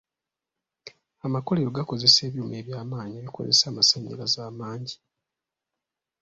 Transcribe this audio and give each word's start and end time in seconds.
Amakolero 1.25 1.69
gakozesa 1.77 2.19
ebyuma 2.27 2.55
eby'amaanyi 2.61 3.15
ebikozesa 3.17 3.63
amasannyalaze 3.71 4.39
amangi. 4.49 4.97